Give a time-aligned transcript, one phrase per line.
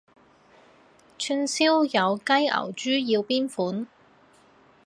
[1.19, 3.85] 串燒有雞牛豬要邊款？